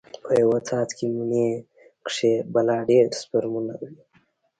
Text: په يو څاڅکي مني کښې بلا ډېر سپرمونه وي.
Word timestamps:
په 0.23 0.31
يو 0.41 0.51
څاڅکي 0.67 1.07
مني 1.15 1.47
کښې 2.05 2.33
بلا 2.53 2.77
ډېر 2.89 3.07
سپرمونه 3.21 3.73
وي. 3.81 3.91